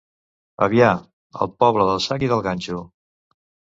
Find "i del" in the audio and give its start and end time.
2.29-2.43